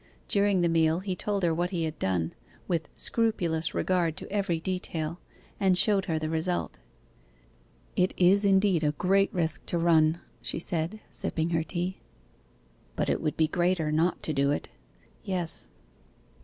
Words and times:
During 0.27 0.61
the 0.61 0.67
meal 0.67 1.01
he 1.01 1.15
told 1.15 1.43
her 1.43 1.53
what 1.53 1.69
he 1.69 1.83
had 1.83 1.99
done, 1.99 2.33
with 2.67 2.87
scrupulous 2.95 3.75
regard 3.75 4.17
to 4.17 4.31
every 4.31 4.59
detail, 4.59 5.19
and 5.59 5.77
showed 5.77 6.05
her 6.05 6.17
the 6.17 6.27
result. 6.27 6.79
'It 7.95 8.11
is 8.17 8.43
indeed 8.43 8.83
a 8.83 8.93
great 8.93 9.31
risk 9.31 9.63
to 9.67 9.77
run,' 9.77 10.19
she 10.41 10.57
said, 10.57 11.01
sipping 11.11 11.51
her 11.51 11.63
tea. 11.63 11.99
'But 12.95 13.09
it 13.11 13.21
would 13.21 13.37
be 13.37 13.45
a 13.45 13.49
greater 13.49 13.91
not 13.91 14.23
to 14.23 14.33
do 14.33 14.49
it.' 14.49 14.69
'Yes. 15.23 15.69